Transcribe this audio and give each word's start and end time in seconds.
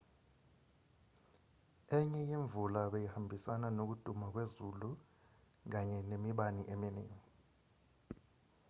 enye 1.97 2.21
yemvula 2.29 2.81
beyihambisana 2.91 3.67
nokuduma 3.71 4.25
kwezulu 4.33 4.89
kanye 5.71 5.97
nemibani 6.09 6.61
eminingi 6.73 7.27